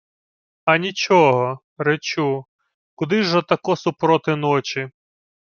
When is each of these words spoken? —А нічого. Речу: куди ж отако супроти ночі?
—А 0.65 0.77
нічого. 0.77 1.59
Речу: 1.77 2.45
куди 2.95 3.23
ж 3.23 3.37
отако 3.37 3.75
супроти 3.75 4.35
ночі? 4.35 4.91